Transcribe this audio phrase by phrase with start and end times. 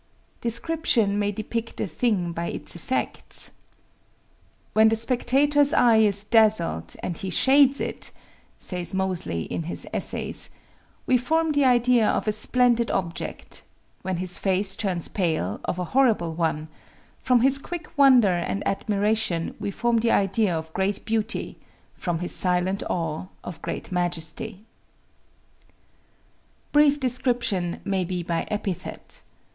[0.41, 3.51] Description may depict a thing by its effects.
[4.73, 8.09] "When the spectator's eye is dazzled, and he shades it,"
[8.57, 10.49] says Mozley in his "Essays,"
[11.05, 13.61] "we form the idea of a splendid object;
[14.01, 16.67] when his face turns pale, of a horrible one;
[17.19, 21.57] from his quick wonder and admiration we form the idea of great beauty;
[21.93, 24.65] from his silent awe, of great majesty."
[26.73, 29.21] _Brief description may be by epithet.